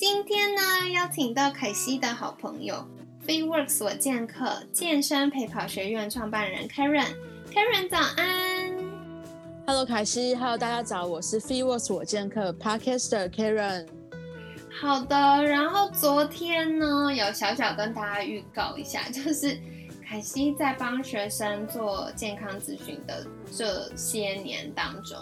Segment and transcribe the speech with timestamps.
[0.00, 2.82] 今天呢，邀请到凯西的好朋友
[3.26, 7.04] FreeWorks 我剑客健身陪跑学院创办人 Karen。
[7.52, 8.74] Karen 早安
[9.66, 13.86] ，Hello 凯西，Hello 大家早，我是 FreeWorks 我剑客 Podcaster Karen。
[14.80, 19.60] 好的，然后昨天呢，有小小跟大家预告一下，就是
[20.02, 25.18] 凯西在帮学生做健康咨询的这些年当中，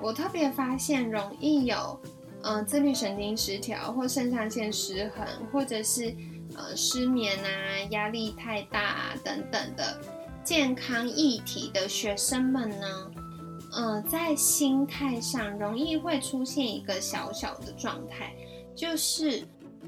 [0.00, 2.00] 我特别发现容易有。
[2.46, 6.14] 嗯，自律神经失调或肾上腺失衡，或者是
[6.54, 7.48] 呃失眠啊、
[7.90, 9.98] 压力太大啊等等的
[10.44, 13.10] 健康议题的学生们呢，
[13.72, 18.34] 嗯，在心态上容易会出现一个小小的状态，
[18.76, 19.42] 就是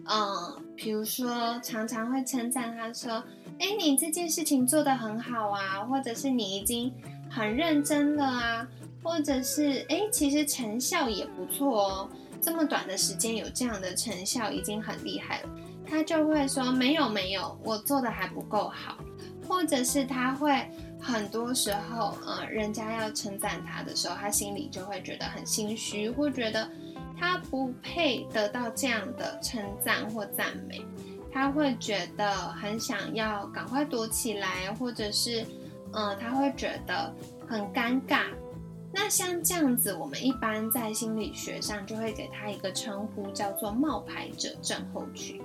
[0.06, 3.22] 嗯，比如说常常会称赞他说
[3.60, 6.90] ：“哎，你这件事情做得很好啊，或者是你已经
[7.28, 8.68] 很认真了啊，
[9.02, 12.08] 或者是哎，其实成效也不错哦。”
[12.46, 15.48] 这么短的时间有这样的成效已经很厉害了，
[15.84, 18.98] 他就会说没有没有，我做的还不够好，
[19.48, 20.64] 或者是他会
[21.00, 26.70] 很多时候，呃，人家要称赞他的时候，他心里就会觉得很心虚，或觉得
[27.18, 30.86] 他不配得到这样的称赞或赞美，
[31.32, 35.44] 他会觉得很想要赶快躲起来，或者是，
[35.92, 37.12] 呃，他会觉得
[37.48, 38.26] 很尴尬。
[38.98, 45.42] 那像这样子，我们一般在心理学上就会给他一个称呼，叫做冒牌者症候群。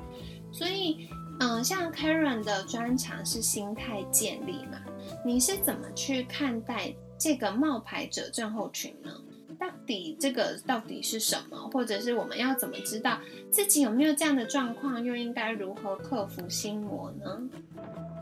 [0.54, 1.10] 所以，
[1.42, 4.80] 嗯，像 Karen 的专长是心态建立嘛？
[5.26, 9.12] 你是怎么去看待这个冒牌者症候群呢？
[9.60, 11.70] 到底这个到底是什么？
[11.74, 13.20] 或者是我们要怎么知道
[13.52, 15.04] 自己有没有这样的状况？
[15.04, 17.42] 又应该如何克服心魔呢？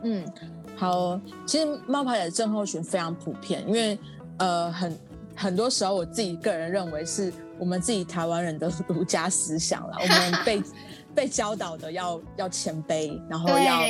[0.02, 0.26] 嗯，
[0.76, 3.96] 好，其实冒牌者症候群非常普遍，因为
[4.38, 4.98] 呃很。
[5.40, 9.96] 很多时候，我自己个人认为是我们自己台湾人的儒家思想了。
[10.02, 10.62] 我们被
[11.14, 13.82] 被教导的要要谦卑，然后要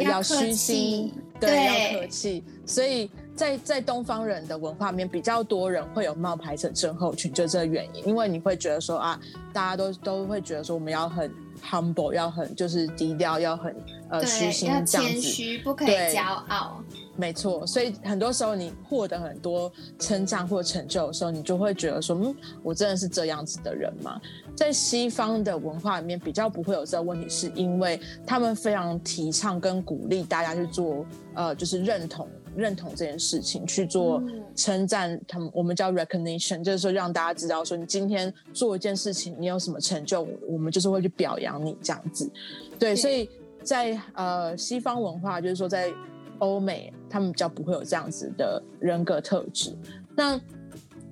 [0.00, 2.42] 要虚心，对，要客气。
[2.66, 8.04] 所以在在东方人的文化里面，比较多人会有冒牌者症候群，就这个原因。
[8.08, 9.20] 因为你会觉得说啊，
[9.52, 11.32] 大家都都会觉得说，我们要很
[11.62, 13.72] humble，要很就是低调，要很
[14.10, 16.82] 呃虚心这样子，不可以骄傲。
[17.14, 24.20] 没错，所以很多时候你获得很多称赞或成就的时候，你就会觉得说，嗯，我真的是这样子的人吗？
[24.56, 32.28] 在西方的文化里面，比较不会有这个问题，是因为他们非常提倡跟鼓励大家去做，呃，就是认同
[32.58, 34.22] 认同这件事情，去做
[34.54, 42.30] 称赞他们，我们叫 recognition，就是说让大家知道说，你今天做一件事情，你有什么成就，我们就是会去表扬你这样子。
[42.78, 43.30] 对，所以
[43.62, 45.90] 在呃西方文化，就是说在。
[46.40, 49.76] 欧美他们比较不会有这样子的人格特质。
[50.14, 50.38] 那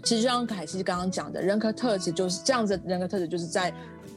[0.04, 2.80] 其实就像凯西刚刚讲的，人格特质就是这样子。
[2.86, 3.74] 人格特质就是在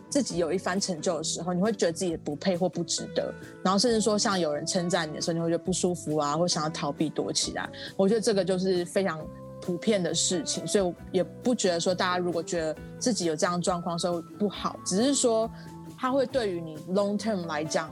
[0.09, 3.33] 自己有一番成就的时候，你会觉得自己不配或不值得，
[3.63, 7.69] 然后甚至说像有人称赞你的时候，你会觉得不舒服啊，或想要逃避躲起来。
[7.95, 9.19] 我觉得这个就是非常
[9.61, 15.49] 普遍的事情，所以我也不觉得说大家如果觉得自己有这样状况的时候不好，只是说
[15.97, 17.89] 他会对于你 long term 来讲，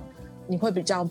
[0.47, 1.07] 你会比较。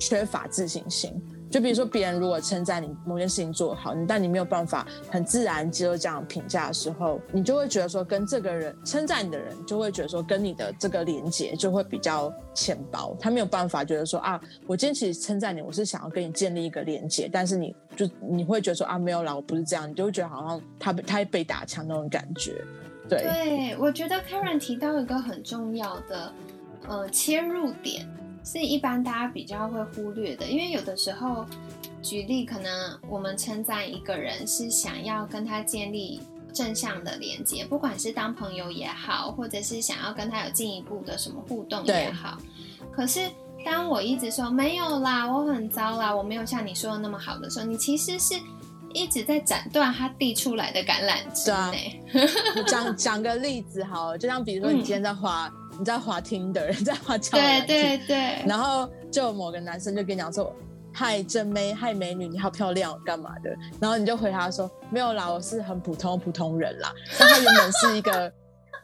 [0.00, 22.62] 缺乏自信心，就比如说别人如果称赞你某件事情做好，但你没有办法很自然接受这样评价的时候，你就会觉得说跟这个人称赞你的人就会觉得说跟你的这个连接就会比较浅薄，他没有办法觉得说啊，我今天其实称赞你，我是想要跟你建立一个连接，但是你就你会觉得说啊没有啦，我不是这样，你就会觉得好像他他被打枪那种感觉。
[23.08, 26.32] 对，对我觉得 Karen 提到一个很重要的
[26.86, 28.06] 呃切入点。
[28.44, 31.44] 是一般大家比较会忽略的，因为有的时候，
[32.02, 36.20] 举例可能我们称赞一个人是想要跟他建立
[36.54, 42.38] 正向的连接，不管是当朋友也好，或者是想要跟他有进一步的什么互动也好。
[42.90, 43.28] 可是
[43.64, 48.34] 当我一直说没有啦，我很糟啦，我没有像你说的那么好的时候，你其实是
[48.94, 52.64] 一直在斩断他递出来的橄榄枝呢。
[52.66, 55.52] 讲讲个例子好，就像比如说你今天在花。
[55.78, 58.44] 你在滑听的人在滑交友对对对。
[58.46, 60.52] 然后就某个男生就跟你讲说
[60.92, 66.92] ：“嗨，真美，嗨，美女，你好漂亮，干嘛的？”然后你就回答说：“没有啦，我是很普通普通人啦。
[67.18, 68.32] ”但他原本是一个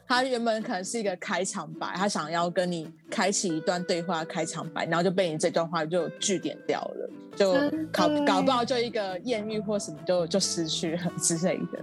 [0.07, 7.55] 他原本可能是一个开场白，他想要跟你开启一段对话开场白，然后就被你这段话就句点掉了，就
[7.91, 11.79] 搞搞不好就一个艳遇或什么就就失去了之类的。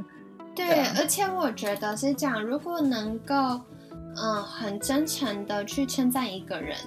[0.54, 3.60] 对，而且我觉得是这样，如果能够
[4.16, 6.78] 嗯很真诚的去称赞一个人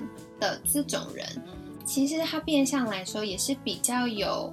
[0.41, 1.27] 的这种人，
[1.85, 4.53] 其实他变相来说也是比较有。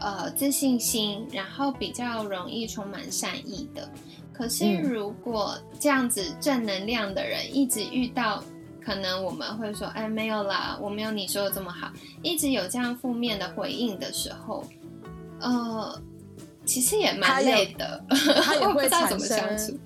[0.00, 3.88] 呃，自信心，然后比较容易充满善意的。
[4.32, 8.42] 可是，如果这样子正能量的人一直遇到，
[8.84, 11.92] 可能我们会说，哎，没有啦，我没有你说的这么好。
[12.24, 14.64] 一直有这样负面的回应的时候，
[15.40, 16.02] 呃，
[16.66, 18.04] 其实也蛮累的。
[18.42, 19.78] 他也 会产生，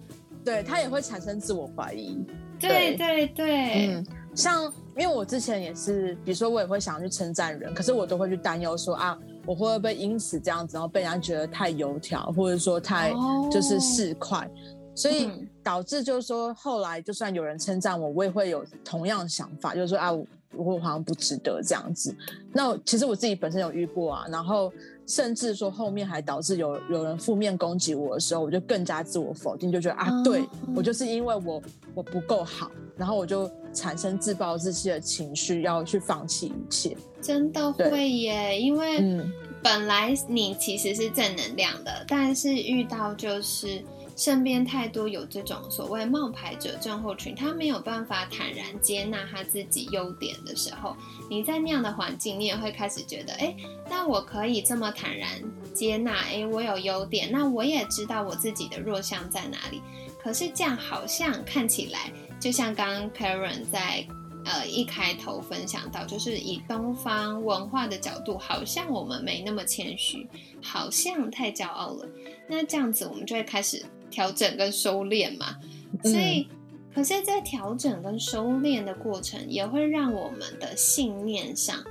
[0.48, 2.24] 对他也会产生自我怀疑。
[2.58, 4.64] 对对对，嗯，像
[4.96, 9.18] 因为我之前也是，比如说我也会想要去称赞人，可是我都会去担忧说啊。
[9.44, 13.14] 我会不会因此这样子，然后被人家觉得太油条，或者说太
[13.50, 14.46] 就是市侩，
[14.94, 15.30] 所以
[15.62, 20.10] 导致就是说后来就算有人称赞我，我也会有同样的想法，就是说啊，
[20.56, 22.14] 我好像不值得这样子。
[22.52, 24.72] 那其实我自己本身有遇过啊，然后
[25.06, 30.42] 甚至说后面还导致有有人负面攻击我的时候，我就更加自我否定，就觉得啊，对
[30.74, 31.62] 我就是因为我
[31.94, 36.96] 我不够好，然后我就产生自暴自弃的情绪，要去放弃一切。
[37.20, 39.22] 真的会耶，因为
[39.62, 43.82] 本来你其实是正能量的，但是遇到就是
[44.18, 50.96] 身边太多有这种所谓冒牌者症候群，他没有办法坦然接纳他自己优点的时候，
[51.30, 53.54] 你在那样的环境，你也会开始觉得，哎，
[53.88, 55.40] 那我可以这么坦然
[55.72, 59.80] 接纳，哎，我有优点，那我也知道我自己的弱项在哪里。
[60.20, 64.04] 可是这样好像看起来，就像刚刚 Karen 在。
[64.44, 70.26] 呃，一开头分享到，就是以东方文化的角度，好像我们没那么谦虚，
[70.62, 72.08] 好像太骄傲了。
[72.48, 75.56] 那这样子，我们就会开始调整跟收敛嘛。
[76.02, 76.46] 所以，
[76.94, 81.82] 可是，在调整跟收敛的过程，也会让我们的信念上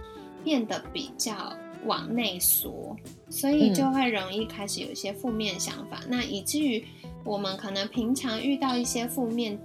[0.43, 1.55] 变得比较
[1.85, 2.95] 往内缩，
[3.29, 6.01] 所以就会容易开始有一些负面想法。
[6.07, 6.83] 那以至于
[7.23, 9.57] 我们可能平常遇到一些负面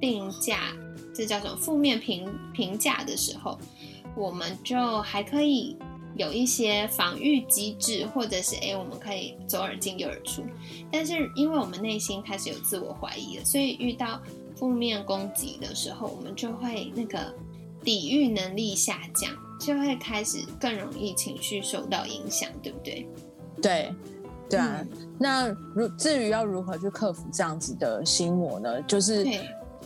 [0.00, 0.72] 定价。
[1.14, 3.58] 这叫什么负面评评价的时候，
[4.14, 5.74] 我们就还可以
[6.16, 10.42] 有一些防御机制，或者是哎，我们可以左耳进右耳出。
[10.90, 14.20] 但是因为我们内心开始有自我怀疑了，所以遇到
[14.56, 17.34] 负面攻击的时候，我们就会那个
[17.84, 19.30] 抵御能力下降，
[19.60, 23.06] 就会开始更容易情绪受到影响，对不对？
[23.60, 23.94] 对，
[24.48, 24.84] 对啊。
[25.18, 28.80] 那如至于要如何去克服这样子的心魔呢？
[28.82, 29.26] 就是。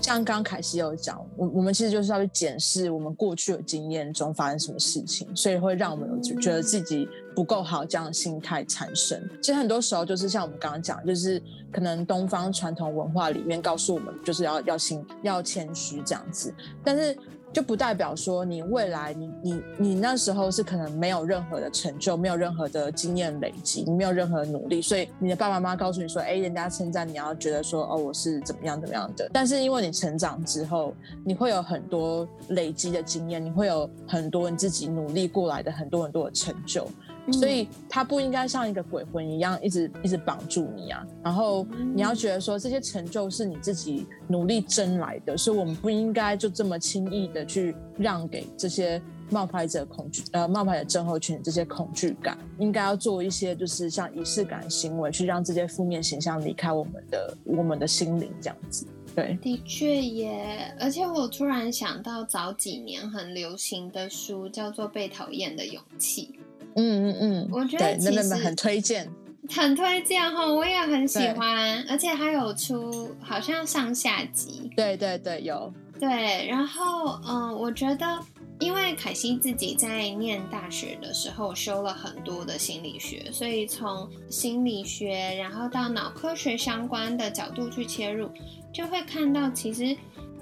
[0.00, 9.22] 像刚刚凯西有讲，我我们其实就是要去检视我们过去的经验中发生什么事情，所以会让我们有觉得自己不够好这样的心态产生。
[9.40, 16.52] 其实很多时候就是像我们刚刚讲，就是可能东方传统文化里面告诉我们，就是要要心要谦虚这样子，
[16.82, 17.16] 但是。
[17.52, 29.28] 就不代表说你未来你你你那时候是可能没有任何的成就，没有任何的经验累积，你没有任何的努力，所以你的爸爸妈妈告诉你说，哎，人家称赞你要觉得说，哦，我是怎么样怎么样的。
[29.32, 30.94] 但是因为你成长之后，
[31.24, 36.86] 你会有很多累积的经验，你会有很多你自己努力过来的很多很多的成就。
[37.32, 41.06] 所以他不应该像一个鬼魂一样一直一直绑住你啊！
[41.22, 58.86] 然后你要觉得说这些成就是你自己努力争来的，所以我们不应该就这么轻易的去让给这些冒牌者恐惧呃冒牌者症候群这些恐惧感，应该要做一些就是像仪式感行为，去让这些负面形象离开我们的我们的心灵这样子。
[59.14, 60.72] 对，的确耶！
[60.78, 66.38] 而且我突然想到早几年很流行的书叫做《被讨厌的勇气》。
[66.80, 69.06] 嗯嗯嗯，我觉得其实很推荐，
[69.50, 74.70] 很推荐哈，我也很喜欢，而且还有出好像上下集。
[74.74, 75.70] 对对对，有。
[75.98, 78.18] 对，然后嗯，我觉得
[78.58, 88.30] 因为凯西自己在念大学的时候修了很多的心理学，所以从心理学然后到脑科学相关的角度去切入，
[88.72, 89.94] 就会看到其实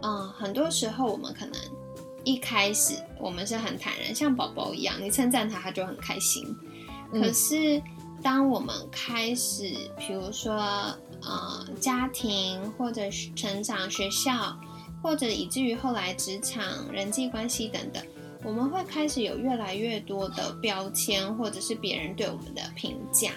[0.03, 1.55] 嗯，很多时候我们可能。
[2.29, 6.45] 一开始我们是很坦然，像宝宝一样，你称赞他，他就很开心。
[7.11, 7.81] 可是
[8.23, 10.53] 当我们开始，比如说
[11.23, 13.01] 呃家庭或者
[13.35, 14.55] 成长、学校，
[15.03, 18.05] 或者以至于后来职场、人际关系等等，
[18.45, 23.31] 我们会开始有越来越多的标签，或者是别人对我们的评价。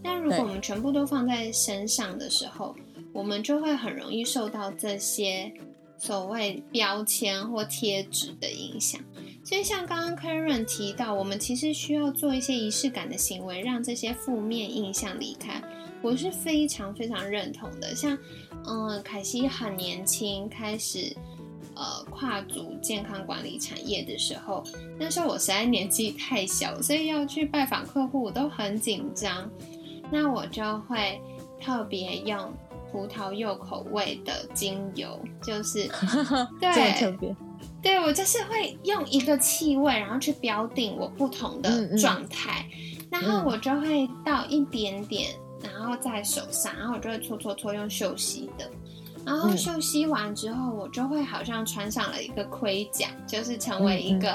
[0.00, 2.72] 那如果我们全部都放在身上的时候，
[3.12, 5.52] 我们就会很容易受到这些。
[5.98, 9.00] 所谓标签或贴纸的影响，
[9.44, 15.60] 所以像刚刚 Karen 提到，我们其实需要做一些仪式感的行为，让这些负面印象离开。
[16.00, 17.92] 我是非常非常认同的。
[17.96, 18.16] 像，
[18.64, 21.12] 嗯，凯西很年轻开始，
[21.74, 24.62] 呃，跨足健康管理产业的时候，
[24.96, 29.50] 那时候我实在年纪太小，所以要去拜访客户我都很紧张。
[30.12, 31.20] 那我就会
[31.60, 32.38] 特别用
[32.90, 35.88] 葡萄柚口味的精油，就是
[36.60, 37.34] 对，特别。
[37.80, 42.68] 对我就是会用一个气味，然后去标定我不同的状态，
[43.10, 45.30] 然后我就会倒一点点，
[45.62, 48.68] 然后在手上，然后我就会搓搓搓用嗅吸的，
[49.24, 54.32] 然后嗅吸完之后，我就会好像穿上了一个盔甲，就是成为一个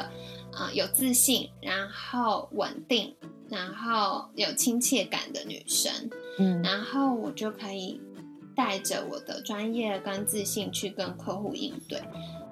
[0.53, 3.13] 啊有自信，然后稳定，
[3.50, 5.91] 然后有亲切感的女生，
[6.39, 8.00] 嗯，然后我就可以
[8.55, 12.01] 带着我的专业跟自信去跟客户应对，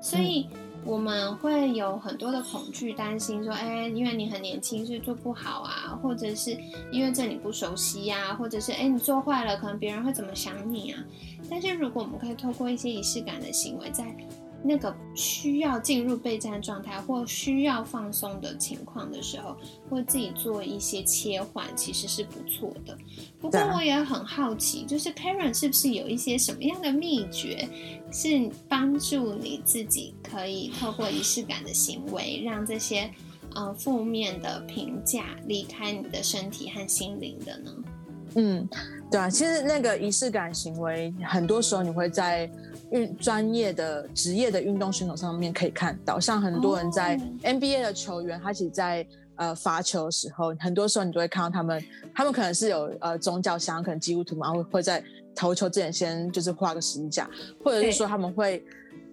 [0.01, 0.47] 所以。
[0.83, 6.57] 我们会有很多的恐惧，担心说，哎，因为你很年轻，所以做不好啊，或者是
[6.91, 11.03] 因为这你不熟悉呀，或者是哎，你做坏了，可能别人会怎么想你啊？
[11.47, 14.03] 但是如果我们可以透过一些仪式感的行为，在
[14.63, 19.57] 那个需要进入备战状态或需要放松的情况的时候，
[19.89, 22.95] 或自己做一些切换，其实是不错的。
[23.39, 27.67] 不过我也很好奇，就是 Karen 是不是有一些什么样的秘诀，
[28.11, 33.09] 是帮助你自己可以透过仪式感的行为，让这些
[33.55, 37.71] 呃负面的评价离开你的身体和心灵的呢？
[38.35, 38.69] 嗯，
[39.09, 42.47] 对啊，其实那个仪式感行为，很多时候你会在。
[42.91, 49.05] 运专业的职业的运动选手上面可以看到，像很多人在 NBA 的球员，他其实，在
[49.35, 51.83] 呃罚球的时候，很多时候你都会看到他们，
[52.13, 55.03] 他们可能是有呃宗教想，可能基督徒嘛，会会在
[55.35, 57.29] 投球之前先就是画个十字架，
[57.63, 58.63] 或者是说他们会。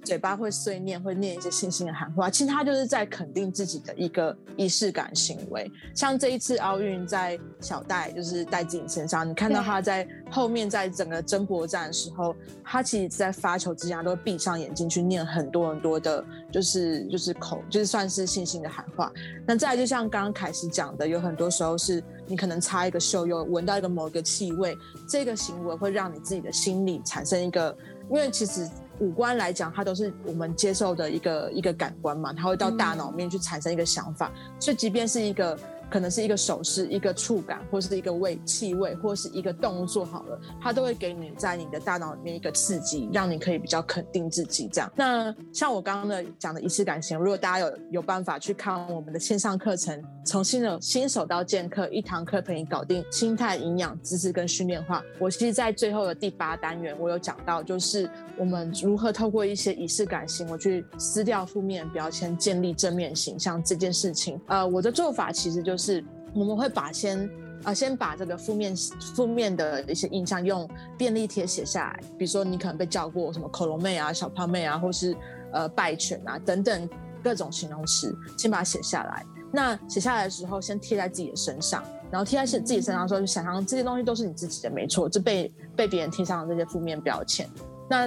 [0.09, 5.71] 嘴巴会碎念，会念一些信心的喊话，其实他就是在肯定自己的一个仪式感行为。
[5.95, 12.35] 像这一次奥运，在小戴就是戴自己身上，你看到他在后面，在整个争夺战的时候，
[12.65, 19.13] 他其实在发球之前都会闭上眼睛去念很多很多的，就是就是口，就是算是信心的喊话。
[19.47, 24.75] 那再就像刚刚凯西讲的，有很多时候是你可能擦一个嗅，又闻到一个某一个气味，
[25.07, 27.77] 这个行为会让你自己的心里产生一个，
[28.11, 28.69] 因为其实。
[29.01, 35.57] 五官来讲，它都是我们接受的一个一个感官嘛，它会到大脑面去产生一个想法，所以即便是一个。
[35.91, 44.69] 可能是一个手势、一个触感，或是一个味、气味，或是一个动作，好了，它都会给你在你的大脑里面一个刺激，让你可以比较肯定自己。
[44.71, 55.03] 这样，那像我刚刚的讲的仪式感型，如果大家有有办法去看我们的线上课程，从新的新手到健客，一堂课陪你搞定心态、营养、知识跟训练化。
[55.19, 64.39] 我其实，在最后的第八单元，我有讲到，就是我们如何透过一些仪式感型，我去撕掉负面标签，建立正面形象这件事情。
[64.49, 65.78] 呃，我的做法其实就是。
[65.79, 66.05] 是，
[66.35, 67.31] 我们会把先
[67.63, 68.75] 啊，先把这个负面
[69.15, 72.01] 负面的一些印象用便利贴写下来。
[72.19, 75.17] 比如说，你可能被叫过什么“恐龙妹”啊、“小胖妹”啊，或是
[75.53, 76.89] 呃“败犬”啊等等
[77.23, 79.25] 各种形容词，先把它写下来。
[79.51, 87.49] 那写下来的时候，先贴在自己的身上，然后贴在自己身上的时候，就想象这些东西都是你自己的，没错，就被被别人贴上了这些负面标签。
[87.89, 88.07] 那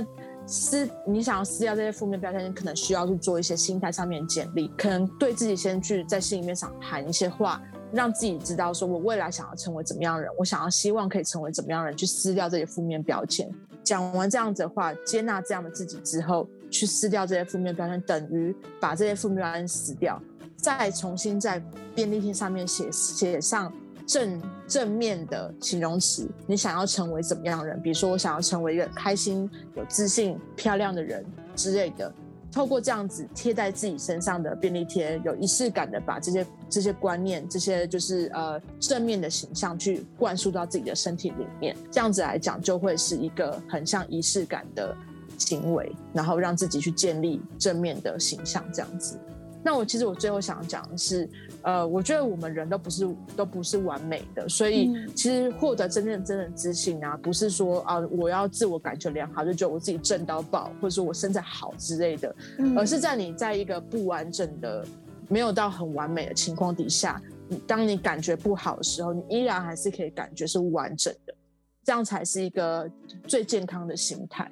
[0.51, 7.61] 撕，你想要撕掉这些负面标签，你可能需要去做一些心态上面的建立，可能对自己先去在心里面想喊一些话，
[7.93, 13.49] 让自己知道说，我未来想要成为怎么样的人，我想要希望可以成为怎么样的人，去撕掉这些负面标签。
[13.81, 20.21] 讲完这样子的话，接纳这样的自己之后，去撕掉这些负面标签，等于把这些负面标签撕掉，
[20.57, 21.63] 再重新在
[21.95, 23.71] 便利贴上面写写上。
[24.07, 27.81] 正正面的形容词，你想要成为怎么样的人？
[27.81, 32.13] 比如说，我想要成为一个开心、有自信、漂亮的人之类的。
[32.51, 41.73] 透过这样子贴在自己身上的便利贴，有仪式感的把这些这些观念、这些就是呃正面的形象去灌输到自己的身体里面。
[41.89, 44.93] 这样子来讲，就会是一个很像仪式感的
[45.37, 48.61] 行为，然后让自己去建立正面的形象。
[48.73, 49.17] 这样子。
[49.63, 51.29] 那我其实我最后想讲的是。
[51.63, 62.35] 呃，我觉得我们人都不是都不是完美的，所以其实获得真正真正自信啊，不是说啊我要自我感觉良好，就觉得我自己正到爆，或者说我身材好之类的，
[62.75, 64.83] 而是在你在一个不完整的、
[65.29, 67.21] 没有到很完美的情况底下，
[67.67, 71.35] 当你感觉不好的时候，你依然还是可以感觉是完整的，
[71.83, 72.89] 这样才是一个
[73.27, 74.51] 最健康的心态。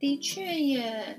[0.00, 1.16] 的确也。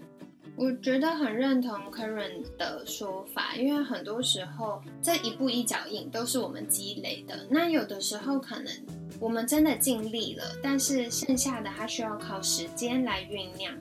[0.55, 7.47] 我觉得很认同 Karen 的说法，因为很多时候这一步一脚印都是我们积累的。
[7.49, 8.73] 那有的时候可能
[9.19, 13.73] 我们真的尽力了，但是剩下的它需要靠时间来酝酿。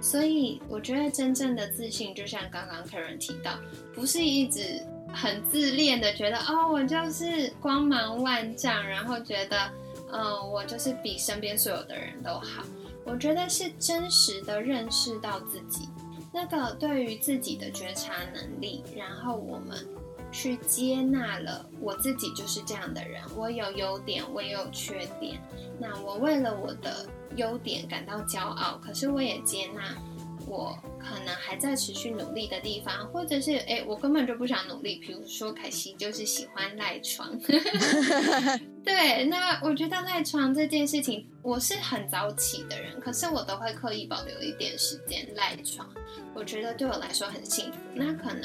[0.00, 3.58] 所以我觉得真正的自信，就像刚刚 Karen 提到，
[3.94, 9.70] 不是一直很自恋的觉得哦，我就是光芒万丈，然后觉得
[10.12, 12.64] 嗯，我就是比身边所有的人都好。
[13.06, 15.88] 我觉得是真实的认识到自己，
[16.34, 19.86] 那个对于自己的觉察能力，然后我们
[20.32, 25.40] 去接纳了我自己就是这样的人，我有优点，我也有缺点。
[25.78, 29.96] 那我为了我的优点感到骄傲，可是我也接纳。
[30.46, 34.96] 我可能还在持续努力的地方，或者是哎，我根本就不想努力。
[34.96, 37.38] 比如说凯西就是喜欢赖床，
[38.84, 45.88] 对，那我觉得赖床这件事情，我是很早起的人，可是我都会刻意保留一点时间赖床。
[46.34, 47.78] 我觉得对我来说很幸福。
[47.94, 48.44] 那可能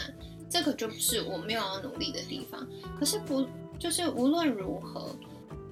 [0.50, 2.68] 这个就不是我没有努力的地方。
[3.00, 5.16] 可是不，就是无论如何，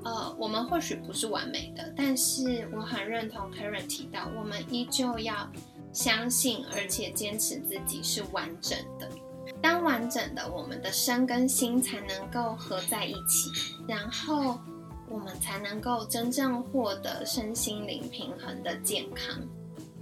[0.04, 5.50] 呃，我们或许不是完美的，但是我很认同 Karen 提到，我们依旧要。
[5.98, 9.10] 相信而且坚持自己是完整的，
[9.60, 13.50] 当完整的，我们的身跟心才能够合在一起，
[13.88, 14.60] 然后
[15.10, 19.42] 我们才能够真正获得身心灵平衡的健康。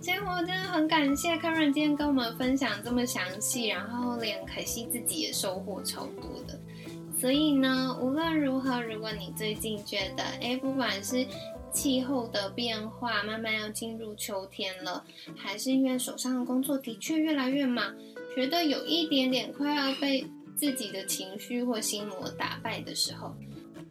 [0.01, 6.59] 所以我真的很感谢 Karen 今天跟我们分享这么详细，然后连可惜自己也收获超多的。
[7.17, 11.25] 所以呢，无论如何，如果你最近觉得，哎，不管是
[11.75, 15.03] 气候的变化慢慢要进入秋天了，
[15.35, 17.93] 还是因为手上的工作的确越来越忙，
[18.33, 23.35] 觉得有一点点快要被自己的情绪或心魔打败的时候，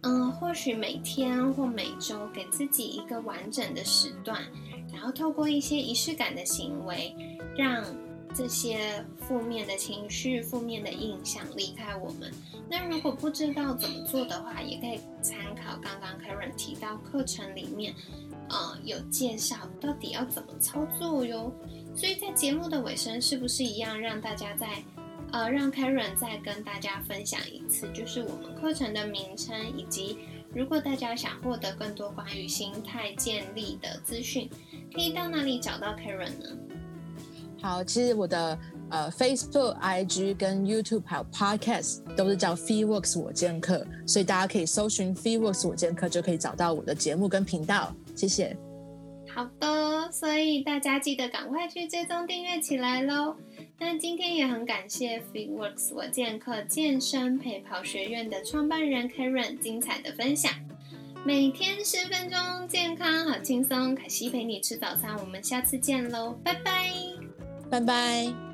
[0.00, 4.40] 嗯，或许每天或每周给自己一个完整的时段，
[4.90, 7.14] 然后透过一些仪式感的行为，
[7.54, 7.84] 让。
[8.34, 12.32] 这些负面的情绪、负面的印象离开我们。
[12.68, 17.94] 那如果不知道怎么做的话，也可以参考刚刚 Karen 提到课程里面，
[18.48, 21.52] 呃，有介绍到底要怎么操作哟。
[21.94, 24.82] 所以在节目的尾声，是不是一样让大家再，
[25.30, 30.18] 呃，让 Karen 再跟大家分享一次，就是我们课程的名称，以及
[30.52, 34.50] 如果大家想获得更多关于心态建立的资讯，
[34.92, 36.56] 可以到哪里找到 Karen 呢？
[37.64, 38.58] 好，其实我的
[38.90, 47.90] 呃 Facebook、IG 跟 YouTube 还有 Podcast 都是叫 Free Works 我健客，所以大家可以搜寻 Free Works 我健客就可以找到我的节目跟频道。
[48.14, 48.54] 谢谢。
[49.34, 53.34] 好的，所以大家记得赶快去追踪订阅起来喽。
[53.78, 60.52] 那今天也很感谢 Free Works 我健客健身陪跑学院的创办人 Karen 精彩的分享。
[61.24, 63.94] 每天十分钟，健康好轻松。
[63.94, 67.23] 凯西陪你吃早餐，我们下次见喽，拜拜。
[67.74, 68.53] 拜拜。